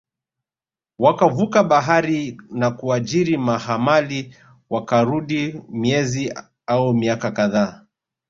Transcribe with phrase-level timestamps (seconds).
[0.99, 4.35] wakavuka bahari na kuajiri mahamali
[4.69, 6.33] Wakarudi miezi
[6.67, 7.85] au miaka kadhaa